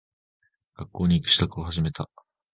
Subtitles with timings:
[0.77, 2.09] 学校に行く支度を始めた。